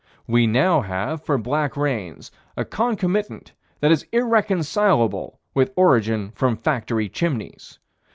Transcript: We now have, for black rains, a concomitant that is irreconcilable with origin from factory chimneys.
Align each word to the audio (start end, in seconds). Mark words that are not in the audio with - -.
We 0.25 0.47
now 0.47 0.81
have, 0.81 1.21
for 1.23 1.37
black 1.37 1.77
rains, 1.77 2.31
a 2.57 2.65
concomitant 2.65 3.53
that 3.81 3.91
is 3.91 4.07
irreconcilable 4.11 5.39
with 5.53 5.73
origin 5.75 6.31
from 6.33 6.55
factory 6.57 7.07
chimneys. 7.07 7.77